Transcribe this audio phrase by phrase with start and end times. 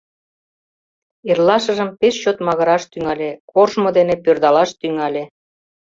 [1.29, 5.23] Эрлашыжым пеш чот магыраш тӱҥале, коржмо дене пӧрдалаш тӱҥале.